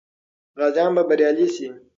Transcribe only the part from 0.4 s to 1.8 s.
غازیان به بریالي سي.